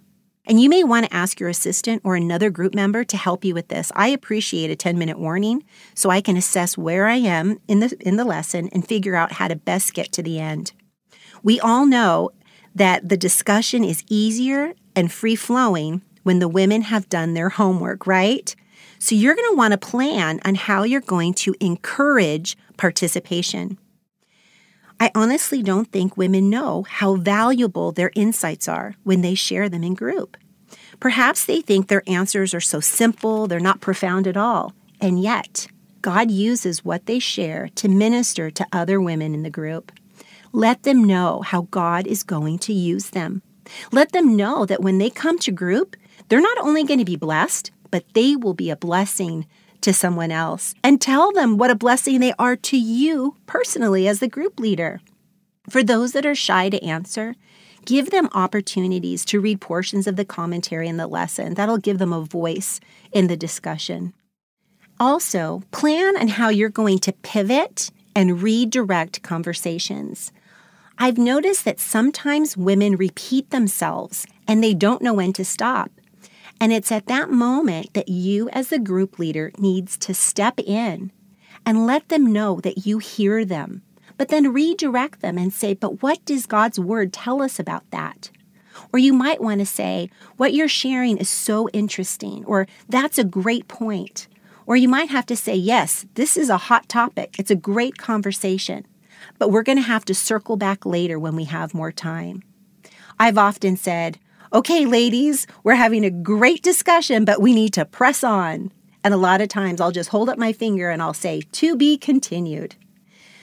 And 0.48 0.60
you 0.60 0.68
may 0.68 0.84
want 0.84 1.06
to 1.06 1.14
ask 1.14 1.40
your 1.40 1.48
assistant 1.48 2.02
or 2.04 2.14
another 2.14 2.50
group 2.50 2.72
member 2.72 3.02
to 3.02 3.16
help 3.16 3.44
you 3.44 3.52
with 3.52 3.66
this. 3.66 3.90
I 3.96 4.08
appreciate 4.08 4.70
a 4.70 4.76
10 4.76 4.96
minute 4.96 5.18
warning 5.18 5.64
so 5.94 6.10
I 6.10 6.20
can 6.20 6.36
assess 6.36 6.78
where 6.78 7.06
I 7.06 7.16
am 7.16 7.58
in 7.66 7.80
the, 7.80 7.96
in 8.00 8.16
the 8.16 8.24
lesson 8.24 8.68
and 8.72 8.86
figure 8.86 9.16
out 9.16 9.32
how 9.32 9.48
to 9.48 9.56
best 9.56 9.92
get 9.92 10.12
to 10.12 10.22
the 10.22 10.38
end. 10.38 10.72
We 11.46 11.60
all 11.60 11.86
know 11.86 12.30
that 12.74 13.08
the 13.08 13.16
discussion 13.16 13.84
is 13.84 14.02
easier 14.08 14.72
and 14.96 15.12
free 15.12 15.36
flowing 15.36 16.02
when 16.24 16.40
the 16.40 16.48
women 16.48 16.82
have 16.82 17.08
done 17.08 17.34
their 17.34 17.50
homework, 17.50 18.04
right? 18.04 18.52
So 18.98 19.14
you're 19.14 19.36
going 19.36 19.52
to 19.52 19.56
want 19.56 19.70
to 19.70 19.78
plan 19.78 20.40
on 20.44 20.56
how 20.56 20.82
you're 20.82 21.00
going 21.00 21.34
to 21.34 21.54
encourage 21.60 22.58
participation. 22.76 23.78
I 24.98 25.12
honestly 25.14 25.62
don't 25.62 25.92
think 25.92 26.16
women 26.16 26.50
know 26.50 26.82
how 26.82 27.14
valuable 27.14 27.92
their 27.92 28.10
insights 28.16 28.66
are 28.66 28.96
when 29.04 29.20
they 29.20 29.36
share 29.36 29.68
them 29.68 29.84
in 29.84 29.94
group. 29.94 30.36
Perhaps 30.98 31.44
they 31.44 31.60
think 31.60 31.86
their 31.86 32.02
answers 32.08 32.54
are 32.54 32.60
so 32.60 32.80
simple, 32.80 33.46
they're 33.46 33.60
not 33.60 33.80
profound 33.80 34.26
at 34.26 34.36
all. 34.36 34.72
And 35.00 35.22
yet, 35.22 35.68
God 36.02 36.28
uses 36.28 36.84
what 36.84 37.06
they 37.06 37.20
share 37.20 37.68
to 37.76 37.88
minister 37.88 38.50
to 38.50 38.66
other 38.72 39.00
women 39.00 39.32
in 39.32 39.44
the 39.44 39.48
group. 39.50 39.92
Let 40.56 40.84
them 40.84 41.04
know 41.04 41.42
how 41.42 41.68
God 41.70 42.06
is 42.06 42.22
going 42.22 42.60
to 42.60 42.72
use 42.72 43.10
them. 43.10 43.42
Let 43.92 44.12
them 44.12 44.36
know 44.36 44.64
that 44.64 44.80
when 44.80 44.96
they 44.96 45.10
come 45.10 45.38
to 45.40 45.52
group, 45.52 45.96
they're 46.30 46.40
not 46.40 46.56
only 46.56 46.82
going 46.82 46.98
to 46.98 47.04
be 47.04 47.14
blessed, 47.14 47.72
but 47.90 48.06
they 48.14 48.36
will 48.36 48.54
be 48.54 48.70
a 48.70 48.76
blessing 48.76 49.46
to 49.82 49.92
someone 49.92 50.30
else 50.30 50.74
and 50.82 50.98
tell 50.98 51.30
them 51.30 51.58
what 51.58 51.70
a 51.70 51.74
blessing 51.74 52.20
they 52.20 52.32
are 52.38 52.56
to 52.56 52.78
you 52.78 53.36
personally 53.44 54.08
as 54.08 54.20
the 54.20 54.28
group 54.28 54.58
leader. 54.58 55.02
For 55.68 55.82
those 55.82 56.12
that 56.12 56.24
are 56.24 56.34
shy 56.34 56.70
to 56.70 56.82
answer, 56.82 57.34
give 57.84 58.08
them 58.08 58.30
opportunities 58.32 59.26
to 59.26 59.40
read 59.40 59.60
portions 59.60 60.06
of 60.06 60.16
the 60.16 60.24
commentary 60.24 60.88
in 60.88 60.96
the 60.96 61.06
lesson. 61.06 61.52
That'll 61.52 61.76
give 61.76 61.98
them 61.98 62.14
a 62.14 62.22
voice 62.22 62.80
in 63.12 63.26
the 63.26 63.36
discussion. 63.36 64.14
Also, 64.98 65.64
plan 65.70 66.16
on 66.16 66.28
how 66.28 66.48
you're 66.48 66.70
going 66.70 67.00
to 67.00 67.12
pivot 67.12 67.90
and 68.14 68.40
redirect 68.40 69.20
conversations. 69.20 70.32
I've 70.98 71.18
noticed 71.18 71.64
that 71.66 71.78
sometimes 71.78 72.56
women 72.56 72.96
repeat 72.96 73.50
themselves 73.50 74.26
and 74.48 74.62
they 74.62 74.72
don't 74.72 75.02
know 75.02 75.12
when 75.12 75.34
to 75.34 75.44
stop. 75.44 75.90
And 76.58 76.72
it's 76.72 76.90
at 76.90 77.06
that 77.06 77.30
moment 77.30 77.92
that 77.92 78.08
you, 78.08 78.48
as 78.50 78.68
the 78.68 78.78
group 78.78 79.18
leader, 79.18 79.52
needs 79.58 79.98
to 79.98 80.14
step 80.14 80.58
in 80.58 81.12
and 81.66 81.86
let 81.86 82.08
them 82.08 82.32
know 82.32 82.60
that 82.60 82.86
you 82.86 82.96
hear 82.98 83.44
them, 83.44 83.82
but 84.16 84.28
then 84.28 84.54
redirect 84.54 85.20
them 85.20 85.36
and 85.36 85.52
say, 85.52 85.74
But 85.74 86.02
what 86.02 86.24
does 86.24 86.46
God's 86.46 86.78
word 86.78 87.12
tell 87.12 87.42
us 87.42 87.58
about 87.58 87.90
that? 87.90 88.30
Or 88.92 88.98
you 88.98 89.12
might 89.12 89.42
want 89.42 89.60
to 89.60 89.66
say, 89.66 90.08
What 90.38 90.54
you're 90.54 90.68
sharing 90.68 91.18
is 91.18 91.28
so 91.28 91.68
interesting, 91.70 92.42
or 92.46 92.66
That's 92.88 93.18
a 93.18 93.24
great 93.24 93.68
point. 93.68 94.28
Or 94.64 94.76
you 94.76 94.88
might 94.88 95.10
have 95.10 95.26
to 95.26 95.36
say, 95.36 95.54
Yes, 95.54 96.06
this 96.14 96.38
is 96.38 96.48
a 96.48 96.56
hot 96.56 96.88
topic. 96.88 97.36
It's 97.38 97.50
a 97.50 97.56
great 97.56 97.98
conversation, 97.98 98.86
but 99.38 99.50
we're 99.50 99.62
going 99.62 99.78
to 99.78 99.82
have 99.82 100.04
to 100.06 100.14
circle 100.14 100.56
back 100.56 100.86
later 100.86 101.18
when 101.18 101.36
we 101.36 101.44
have 101.44 101.74
more 101.74 101.92
time. 101.92 102.42
I've 103.18 103.38
often 103.38 103.76
said, 103.76 104.18
okay, 104.52 104.86
ladies, 104.86 105.46
we're 105.64 105.74
having 105.74 106.04
a 106.04 106.10
great 106.10 106.62
discussion, 106.62 107.24
but 107.24 107.40
we 107.40 107.54
need 107.54 107.72
to 107.74 107.84
press 107.84 108.22
on. 108.22 108.72
And 109.02 109.14
a 109.14 109.18
lot 109.18 109.40
of 109.40 109.48
times 109.48 109.80
I'll 109.80 109.92
just 109.92 110.10
hold 110.10 110.28
up 110.28 110.38
my 110.38 110.52
finger 110.52 110.90
and 110.90 111.00
I'll 111.00 111.14
say, 111.14 111.42
to 111.52 111.76
be 111.76 111.96
continued. 111.96 112.74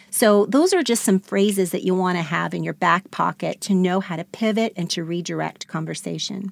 So, 0.09 0.45
those 0.45 0.73
are 0.73 0.83
just 0.83 1.03
some 1.03 1.19
phrases 1.19 1.71
that 1.71 1.83
you 1.83 1.95
want 1.95 2.17
to 2.19 2.21
have 2.21 2.53
in 2.53 2.63
your 2.63 2.75
back 2.75 3.09
pocket 3.09 3.61
to 3.61 3.73
know 3.73 3.99
how 3.99 4.15
to 4.15 4.23
pivot 4.23 4.71
and 4.75 4.87
to 4.91 5.03
redirect 5.03 5.67
conversation. 5.67 6.51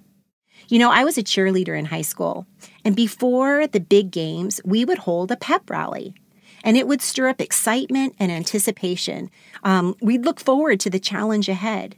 You 0.68 0.80
know, 0.80 0.90
I 0.90 1.04
was 1.04 1.18
a 1.20 1.24
cheerleader 1.24 1.78
in 1.78 1.86
high 1.86 2.02
school, 2.02 2.48
and 2.84 2.96
before 2.96 3.68
the 3.68 3.80
big 3.80 4.10
games, 4.10 4.62
we 4.66 4.84
would 4.84 4.98
hold 4.98 5.32
a 5.32 5.36
pep 5.38 5.70
rally. 5.70 6.16
And 6.63 6.77
it 6.77 6.88
would 6.88 7.01
stir 7.01 7.27
up 7.27 7.41
excitement 7.41 8.15
and 8.20 8.32
anticipation. 8.32 9.30
Um, 9.63 9.96
we'd 10.01 10.25
look 10.25 10.39
forward 10.39 10.80
to 10.82 10.89
the 10.89 11.00
challenge 11.00 11.50
ahead. 11.50 11.96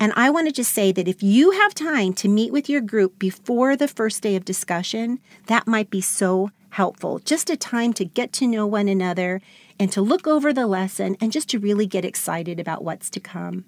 And 0.00 0.12
I 0.16 0.30
want 0.30 0.48
to 0.48 0.52
just 0.52 0.72
say 0.72 0.92
that 0.92 1.08
if 1.08 1.22
you 1.22 1.52
have 1.52 1.74
time 1.74 2.12
to 2.14 2.28
meet 2.28 2.52
with 2.52 2.68
your 2.68 2.80
group 2.80 3.18
before 3.18 3.76
the 3.76 3.88
first 3.88 4.22
day 4.22 4.36
of 4.36 4.44
discussion, 4.44 5.20
that 5.46 5.66
might 5.66 5.88
be 5.88 6.00
so 6.00 6.50
helpful. 6.70 7.20
Just 7.20 7.50
a 7.50 7.56
time 7.56 7.92
to 7.94 8.04
get 8.04 8.32
to 8.34 8.48
know 8.48 8.66
one 8.66 8.88
another 8.88 9.40
and 9.78 9.92
to 9.92 10.02
look 10.02 10.26
over 10.26 10.52
the 10.52 10.66
lesson 10.66 11.16
and 11.20 11.30
just 11.30 11.48
to 11.50 11.58
really 11.58 11.86
get 11.86 12.04
excited 12.04 12.58
about 12.58 12.82
what's 12.82 13.08
to 13.10 13.20
come. 13.20 13.64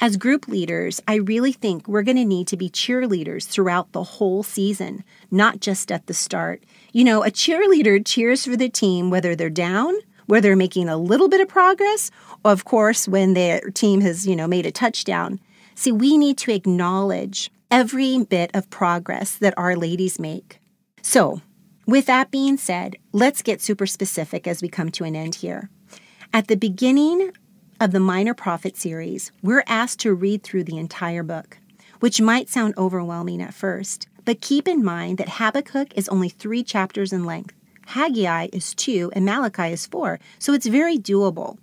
As 0.00 0.16
group 0.16 0.48
leaders, 0.48 1.00
I 1.06 1.16
really 1.16 1.52
think 1.52 1.86
we're 1.86 2.02
going 2.02 2.16
to 2.16 2.24
need 2.24 2.46
to 2.48 2.56
be 2.56 2.70
cheerleaders 2.70 3.46
throughout 3.46 3.92
the 3.92 4.02
whole 4.02 4.42
season, 4.42 5.04
not 5.30 5.60
just 5.60 5.90
at 5.90 6.06
the 6.06 6.14
start. 6.14 6.62
You 6.92 7.04
know, 7.04 7.22
a 7.22 7.30
cheerleader 7.30 8.04
cheers 8.04 8.44
for 8.44 8.56
the 8.56 8.68
team 8.68 9.10
whether 9.10 9.34
they're 9.34 9.50
down, 9.50 9.94
whether 10.26 10.48
they're 10.48 10.56
making 10.56 10.88
a 10.88 10.96
little 10.96 11.28
bit 11.28 11.40
of 11.40 11.48
progress, 11.48 12.10
or 12.44 12.52
of 12.52 12.64
course 12.64 13.08
when 13.08 13.34
their 13.34 13.60
team 13.70 14.00
has, 14.00 14.26
you 14.26 14.36
know, 14.36 14.46
made 14.46 14.66
a 14.66 14.70
touchdown. 14.70 15.40
See, 15.74 15.92
we 15.92 16.16
need 16.16 16.38
to 16.38 16.52
acknowledge 16.52 17.50
every 17.70 18.22
bit 18.24 18.50
of 18.54 18.70
progress 18.70 19.36
that 19.36 19.54
our 19.56 19.76
ladies 19.76 20.18
make. 20.18 20.60
So, 21.02 21.40
with 21.86 22.06
that 22.06 22.30
being 22.30 22.56
said, 22.56 22.96
let's 23.12 23.42
get 23.42 23.60
super 23.60 23.86
specific 23.86 24.46
as 24.46 24.60
we 24.60 24.68
come 24.68 24.90
to 24.90 25.04
an 25.04 25.14
end 25.14 25.36
here. 25.36 25.70
At 26.32 26.48
the 26.48 26.56
beginning 26.56 27.30
of 27.78 27.92
the 27.92 28.00
Minor 28.00 28.32
Prophet 28.32 28.74
series, 28.76 29.30
we're 29.42 29.64
asked 29.66 30.00
to 30.00 30.14
read 30.14 30.42
through 30.42 30.64
the 30.64 30.78
entire 30.78 31.22
book, 31.22 31.58
which 32.00 32.22
might 32.22 32.48
sound 32.48 32.72
overwhelming 32.78 33.42
at 33.42 33.52
first, 33.52 34.08
but 34.24 34.40
keep 34.40 34.66
in 34.66 34.82
mind 34.82 35.18
that 35.18 35.28
Habakkuk 35.28 35.92
is 35.94 36.08
only 36.08 36.30
three 36.30 36.62
chapters 36.62 37.12
in 37.12 37.24
length. 37.24 37.54
Haggai 37.88 38.48
is 38.52 38.74
two, 38.74 39.12
and 39.14 39.26
Malachi 39.26 39.72
is 39.72 39.86
four, 39.86 40.18
so 40.38 40.54
it's 40.54 40.66
very 40.66 40.96
doable. 40.96 41.58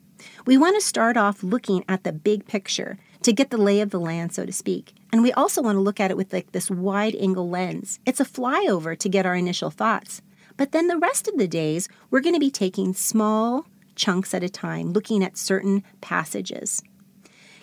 We 0.46 0.56
want 0.56 0.76
to 0.80 0.86
start 0.86 1.18
off 1.18 1.42
looking 1.42 1.84
at 1.90 2.04
the 2.04 2.14
big 2.14 2.46
picture 2.46 2.98
to 3.24 3.34
get 3.34 3.50
the 3.50 3.58
lay 3.58 3.82
of 3.82 3.90
the 3.90 4.00
land, 4.00 4.34
so 4.34 4.46
to 4.46 4.54
speak. 4.54 4.94
And 5.12 5.24
we 5.24 5.34
also 5.34 5.64
want 5.64 5.78
to 5.78 5.82
look 5.82 6.00
at 6.00 6.12
it 6.12 6.18
with 6.18 6.32
like 6.32 6.52
this 6.52 6.70
wide 6.70 7.16
angle 7.16 7.50
lens. 7.50 8.00
It's 8.06 8.20
a 8.20 8.26
flyover 8.26 8.98
to 9.00 9.10
get 9.10 9.26
our 9.26 9.36
initial 9.36 9.72
thoughts. 9.72 10.22
But 10.58 10.72
then 10.72 10.88
the 10.88 10.98
rest 10.98 11.28
of 11.28 11.38
the 11.38 11.48
days, 11.48 11.90
we're 12.12 12.22
going 12.22 12.36
to 12.36 12.40
be 12.40 12.52
taking 12.52 12.94
small 12.94 13.66
chunks 13.96 14.34
at 14.34 14.44
a 14.44 14.50
time, 14.50 14.94
looking 14.94 15.24
at 15.24 15.38
certain 15.38 15.84
passages. 16.02 16.82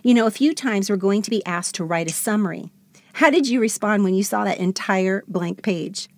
You 0.03 0.15
know, 0.15 0.27
a 0.27 0.31
few 0.31 0.55
times 0.55 0.89
we're 0.89 0.97
going 0.97 1.23
to 1.23 1.31
be 1.31 1.45
asked 1.45 1.75
to 1.77 1.85
write 1.85 2.11
a 2.11 2.13
summary. 2.13 2.71
How 3.15 3.31
did 3.31 3.49
you 3.49 3.61
respond 3.61 4.05
when 4.05 4.15
you 4.15 4.23
saw 4.23 4.45
that 4.45 4.59
entire 4.59 5.25
blank 5.29 5.63
page? 5.63 6.09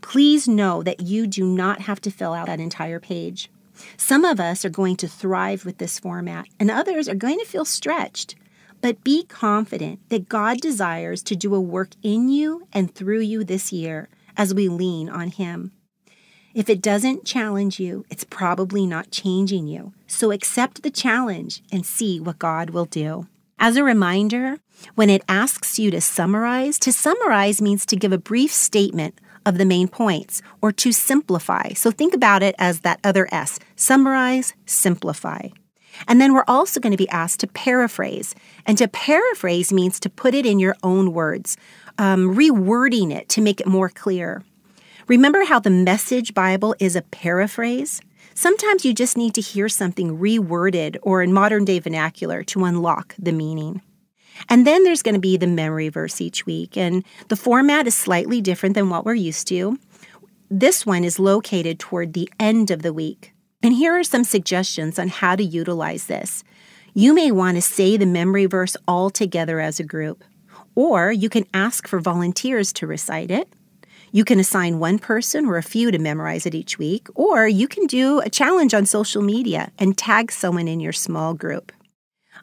Please 0.00 0.48
know 0.48 0.82
that 0.82 1.00
you 1.00 1.26
do 1.26 1.44
not 1.44 1.82
have 1.82 2.00
to 2.02 2.10
fill 2.10 2.34
out 2.34 2.46
that 2.46 2.60
entire 2.60 3.00
page. 3.00 3.50
Some 3.96 4.24
of 4.24 4.40
us 4.40 4.64
are 4.64 4.70
going 4.70 4.96
to 4.96 5.08
thrive 5.08 5.64
with 5.64 5.78
this 5.78 5.98
format, 5.98 6.46
and 6.60 6.70
others 6.70 7.08
are 7.08 7.14
going 7.14 7.38
to 7.38 7.46
feel 7.46 7.64
stretched. 7.64 8.34
But 8.80 9.04
be 9.04 9.24
confident 9.24 10.00
that 10.08 10.28
God 10.28 10.58
desires 10.58 11.22
to 11.24 11.36
do 11.36 11.54
a 11.54 11.60
work 11.60 11.90
in 12.02 12.28
you 12.28 12.66
and 12.72 12.94
through 12.94 13.20
you 13.20 13.44
this 13.44 13.72
year 13.72 14.08
as 14.36 14.52
we 14.52 14.68
lean 14.68 15.08
on 15.08 15.28
Him. 15.28 15.72
If 16.54 16.68
it 16.68 16.82
doesn't 16.82 17.24
challenge 17.24 17.80
you, 17.80 18.04
it's 18.10 18.24
probably 18.24 18.86
not 18.86 19.10
changing 19.10 19.66
you. 19.66 19.94
So 20.06 20.32
accept 20.32 20.82
the 20.82 20.90
challenge 20.90 21.62
and 21.72 21.86
see 21.86 22.20
what 22.20 22.38
God 22.38 22.70
will 22.70 22.84
do. 22.84 23.26
As 23.58 23.76
a 23.76 23.84
reminder, 23.84 24.58
when 24.94 25.08
it 25.08 25.22
asks 25.28 25.78
you 25.78 25.90
to 25.92 26.00
summarize, 26.00 26.78
to 26.80 26.92
summarize 26.92 27.62
means 27.62 27.86
to 27.86 27.96
give 27.96 28.12
a 28.12 28.18
brief 28.18 28.52
statement 28.52 29.18
of 29.46 29.56
the 29.56 29.64
main 29.64 29.88
points 29.88 30.42
or 30.60 30.72
to 30.72 30.92
simplify. 30.92 31.72
So 31.72 31.90
think 31.90 32.12
about 32.12 32.42
it 32.42 32.54
as 32.58 32.80
that 32.80 33.00
other 33.02 33.28
S 33.32 33.58
summarize, 33.76 34.52
simplify. 34.66 35.48
And 36.06 36.20
then 36.20 36.34
we're 36.34 36.44
also 36.48 36.80
going 36.80 36.92
to 36.92 36.96
be 36.96 37.08
asked 37.08 37.40
to 37.40 37.46
paraphrase. 37.46 38.34
And 38.66 38.76
to 38.78 38.88
paraphrase 38.88 39.72
means 39.72 40.00
to 40.00 40.10
put 40.10 40.34
it 40.34 40.44
in 40.44 40.58
your 40.58 40.76
own 40.82 41.12
words, 41.12 41.56
um, 41.98 42.34
rewording 42.34 43.12
it 43.12 43.28
to 43.30 43.40
make 43.40 43.60
it 43.60 43.66
more 43.66 43.88
clear. 43.88 44.42
Remember 45.12 45.44
how 45.44 45.60
the 45.60 45.68
Message 45.68 46.32
Bible 46.32 46.74
is 46.78 46.96
a 46.96 47.02
paraphrase? 47.02 48.00
Sometimes 48.32 48.86
you 48.86 48.94
just 48.94 49.14
need 49.14 49.34
to 49.34 49.42
hear 49.42 49.68
something 49.68 50.16
reworded 50.16 50.96
or 51.02 51.22
in 51.22 51.34
modern 51.34 51.66
day 51.66 51.80
vernacular 51.80 52.42
to 52.44 52.64
unlock 52.64 53.14
the 53.18 53.30
meaning. 53.30 53.82
And 54.48 54.66
then 54.66 54.84
there's 54.84 55.02
going 55.02 55.14
to 55.14 55.20
be 55.20 55.36
the 55.36 55.46
memory 55.46 55.90
verse 55.90 56.22
each 56.22 56.46
week, 56.46 56.78
and 56.78 57.04
the 57.28 57.36
format 57.36 57.86
is 57.86 57.94
slightly 57.94 58.40
different 58.40 58.74
than 58.74 58.88
what 58.88 59.04
we're 59.04 59.12
used 59.12 59.46
to. 59.48 59.78
This 60.50 60.86
one 60.86 61.04
is 61.04 61.18
located 61.18 61.78
toward 61.78 62.14
the 62.14 62.32
end 62.40 62.70
of 62.70 62.80
the 62.80 62.94
week. 62.94 63.34
And 63.62 63.74
here 63.74 63.92
are 63.92 64.04
some 64.04 64.24
suggestions 64.24 64.98
on 64.98 65.08
how 65.08 65.36
to 65.36 65.44
utilize 65.44 66.06
this. 66.06 66.42
You 66.94 67.12
may 67.12 67.30
want 67.30 67.58
to 67.58 67.60
say 67.60 67.98
the 67.98 68.06
memory 68.06 68.46
verse 68.46 68.78
all 68.88 69.10
together 69.10 69.60
as 69.60 69.78
a 69.78 69.84
group, 69.84 70.24
or 70.74 71.12
you 71.12 71.28
can 71.28 71.44
ask 71.52 71.86
for 71.86 72.00
volunteers 72.00 72.72
to 72.72 72.86
recite 72.86 73.30
it. 73.30 73.46
You 74.14 74.26
can 74.26 74.38
assign 74.38 74.78
one 74.78 74.98
person 74.98 75.46
or 75.46 75.56
a 75.56 75.62
few 75.62 75.90
to 75.90 75.98
memorize 75.98 76.44
it 76.44 76.54
each 76.54 76.78
week, 76.78 77.08
or 77.14 77.48
you 77.48 77.66
can 77.66 77.86
do 77.86 78.20
a 78.20 78.28
challenge 78.28 78.74
on 78.74 78.84
social 78.84 79.22
media 79.22 79.72
and 79.78 79.96
tag 79.96 80.30
someone 80.30 80.68
in 80.68 80.80
your 80.80 80.92
small 80.92 81.32
group. 81.32 81.72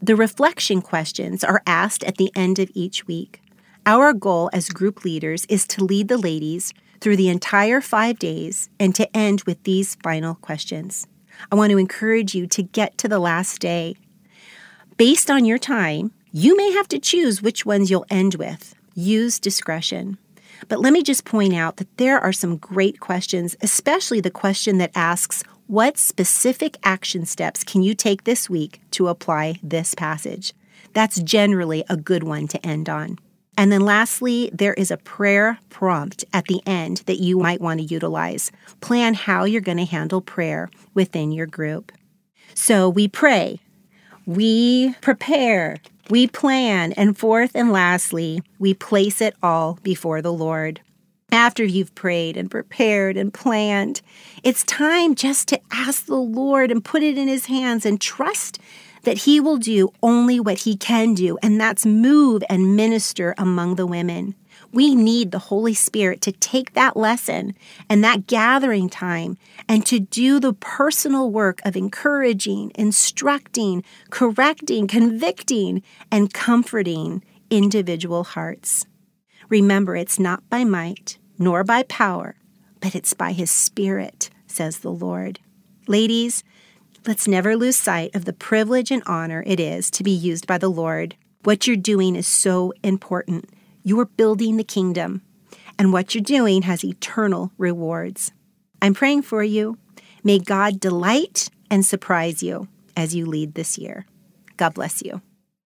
The 0.02 0.16
reflection 0.16 0.82
questions 0.82 1.44
are 1.44 1.62
asked 1.68 2.04
at 2.06 2.18
the 2.18 2.32
end 2.36 2.58
of 2.58 2.72
each 2.74 3.06
week. 3.06 3.40
Our 3.86 4.14
goal 4.14 4.50
as 4.52 4.70
group 4.70 5.06
leaders 5.06 5.46
is 5.46 5.68
to 5.68 5.84
lead 5.84 6.08
the 6.08 6.18
ladies 6.18 6.74
through 7.02 7.18
the 7.18 7.30
entire 7.30 7.82
five 7.82 8.18
days 8.18 8.72
and 8.80 8.96
to 8.96 9.16
end 9.16 9.44
with 9.44 9.62
these 9.62 9.94
final 10.02 10.34
questions. 10.34 11.06
I 11.52 11.56
want 11.56 11.72
to 11.72 11.78
encourage 11.78 12.34
you 12.34 12.48
to 12.48 12.64
get 12.64 12.98
to 12.98 13.08
the 13.08 13.20
last 13.20 13.60
day. 13.62 13.96
Based 14.98 15.30
on 15.30 15.46
your 15.46 15.60
time, 15.60 16.14
you 16.32 16.58
may 16.58 16.72
have 16.72 16.88
to 16.88 17.00
choose 17.00 17.44
which 17.44 17.64
ones 17.64 17.92
you'll 17.92 18.08
end 18.10 18.36
with. 18.36 18.74
Use 18.96 19.40
discretion. 19.40 20.18
But 20.70 20.80
let 20.80 20.94
me 20.94 21.02
just 21.02 21.26
point 21.26 21.56
out 21.56 21.78
that 21.78 21.98
there 21.98 22.20
are 22.20 22.32
some 22.32 22.58
great 22.58 23.00
questions, 23.00 23.56
especially 23.62 24.22
the 24.22 24.32
question 24.32 24.78
that 24.78 24.92
asks, 24.96 25.44
What 25.66 25.98
specific 25.98 26.78
action 26.84 27.26
steps 27.26 27.64
can 27.64 27.82
you 27.82 27.96
take 27.96 28.24
this 28.24 28.50
week 28.50 28.80
to 28.92 29.08
apply 29.08 29.60
this 29.64 29.96
passage? 29.96 30.54
That's 30.94 31.20
generally 31.22 31.84
a 31.90 31.98
good 31.98 32.24
one 32.24 32.48
to 32.50 32.66
end 32.66 32.88
on. 32.88 33.18
And 33.58 33.72
then 33.72 33.82
lastly, 33.82 34.50
there 34.54 34.76
is 34.76 34.90
a 34.90 34.98
prayer 34.98 35.60
prompt 35.70 36.24
at 36.32 36.46
the 36.46 36.62
end 36.66 36.98
that 37.08 37.20
you 37.20 37.40
might 37.40 37.60
want 37.60 37.80
to 37.82 37.86
utilize. 37.86 38.52
Plan 38.80 39.16
how 39.16 39.44
you're 39.44 39.60
going 39.60 39.78
to 39.80 39.86
handle 39.86 40.22
prayer 40.22 40.70
within 40.94 41.32
your 41.32 41.48
group. 41.48 41.92
So 42.53 42.88
we 42.88 43.08
pray, 43.08 43.60
we 44.25 44.94
prepare, 45.01 45.77
we 46.09 46.27
plan, 46.27 46.93
and 46.93 47.17
fourth 47.17 47.51
and 47.55 47.72
lastly, 47.72 48.41
we 48.57 48.74
place 48.74 49.22
it 49.22 49.35
all 49.43 49.79
before 49.83 50.22
the 50.22 50.33
Lord. 50.33 50.81
After 51.31 51.63
you've 51.63 51.93
prayed 51.93 52.37
and 52.37 52.50
prepared 52.50 53.15
and 53.15 53.33
planned, 53.33 54.01
it's 54.43 54.63
time 54.63 55.13
just 55.13 55.48
to 55.50 55.61
ask 55.72 56.05
the 56.05 56.15
Lord 56.15 56.72
and 56.72 56.83
put 56.83 57.03
it 57.03 57.17
in 57.17 57.27
His 57.27 57.45
hands 57.45 57.85
and 57.85 58.01
trust 58.01 58.59
that 59.03 59.19
he 59.19 59.39
will 59.39 59.57
do 59.57 59.89
only 60.03 60.39
what 60.39 60.59
he 60.59 60.75
can 60.75 61.13
do, 61.13 61.37
and 61.41 61.59
that's 61.59 61.85
move 61.85 62.43
and 62.50 62.75
minister 62.75 63.33
among 63.37 63.75
the 63.75 63.87
women. 63.87 64.35
We 64.72 64.94
need 64.94 65.32
the 65.32 65.40
Holy 65.40 65.74
Spirit 65.74 66.22
to 66.22 66.32
take 66.32 66.74
that 66.74 66.96
lesson 66.96 67.55
and 67.90 68.03
that 68.03 68.27
gathering 68.27 68.90
time 68.90 69.38
and 69.68 69.86
to 69.88 70.00
do 70.00 70.40
the 70.40 70.53
personal 70.53 71.32
work 71.32 71.60
of 71.66 71.75
encouraging, 71.75 72.72
instructing, 72.75 73.84
correcting, 74.10 74.88
convicting, 74.88 75.82
and 76.12 76.34
comforting 76.34 77.24
individual 77.50 78.24
hearts. 78.24 78.86
Remember, 79.50 79.96
it's 79.96 80.20
not 80.20 80.48
by 80.50 80.64
might 80.64 81.18
nor 81.40 81.64
by 81.64 81.84
power, 81.84 82.36
but 82.82 82.96
it's 82.96 83.14
by 83.14 83.32
His 83.32 83.50
Spirit, 83.50 84.29
says 84.46 84.79
the 84.79 84.92
Lord. 84.92 85.40
Ladies, 85.88 86.44
Let's 87.08 87.27
never 87.27 87.55
lose 87.55 87.77
sight 87.77 88.14
of 88.14 88.25
the 88.25 88.34
privilege 88.34 88.92
and 88.92 89.01
honor 89.05 89.42
it 89.48 89.60
is 89.60 89.90
to 89.92 90.03
be 90.03 90.12
used 90.12 90.46
by 90.46 90.58
the 90.58 90.70
Lord. 90.70 91.16
What 91.44 91.66
you're 91.66 91.77
doing 91.77 92.16
is 92.16 92.27
so 92.27 92.74
important. 92.84 93.50
You 93.90 94.00
are 94.02 94.06
building 94.06 94.58
the 94.58 94.64
kingdom, 94.64 95.24
and 95.80 95.92
what 95.92 96.14
you're 96.14 96.22
doing 96.22 96.62
has 96.62 96.84
eternal 96.84 97.52
rewards. 97.58 98.32
I'm 98.84 98.94
praying 98.94 99.24
for 99.24 99.44
you. 99.44 99.80
May 100.24 100.38
God 100.38 100.80
delight 100.80 101.50
and 101.72 101.84
surprise 101.84 102.44
you 102.44 102.68
as 102.96 103.16
you 103.16 103.25
lead 103.25 103.56
this 103.56 103.80
year. 103.80 104.06
God 104.58 104.75
bless 104.75 105.02
you. 105.02 105.24